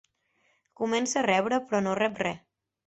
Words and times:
Comença 0.81 1.21
a 1.21 1.25
rebre 1.29 1.61
però 1.69 1.87
no 1.89 1.97
rep 2.05 2.21
re. 2.27 2.37